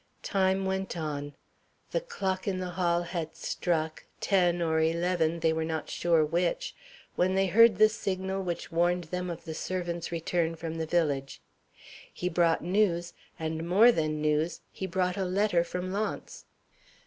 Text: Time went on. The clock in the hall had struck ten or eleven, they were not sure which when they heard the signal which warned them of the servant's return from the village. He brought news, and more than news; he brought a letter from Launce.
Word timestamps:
Time 0.23 0.65
went 0.65 0.97
on. 0.97 1.35
The 1.91 2.01
clock 2.01 2.47
in 2.47 2.57
the 2.57 2.71
hall 2.71 3.03
had 3.03 3.35
struck 3.35 4.03
ten 4.19 4.59
or 4.59 4.79
eleven, 4.79 5.41
they 5.41 5.53
were 5.53 5.63
not 5.63 5.91
sure 5.91 6.25
which 6.25 6.73
when 7.15 7.35
they 7.35 7.45
heard 7.45 7.77
the 7.77 7.87
signal 7.87 8.41
which 8.41 8.71
warned 8.71 9.03
them 9.13 9.29
of 9.29 9.43
the 9.45 9.53
servant's 9.53 10.11
return 10.11 10.55
from 10.55 10.79
the 10.79 10.87
village. 10.87 11.39
He 12.11 12.29
brought 12.29 12.63
news, 12.63 13.13
and 13.37 13.69
more 13.69 13.91
than 13.91 14.21
news; 14.23 14.61
he 14.71 14.87
brought 14.87 15.17
a 15.17 15.23
letter 15.23 15.63
from 15.63 15.91
Launce. 15.91 16.45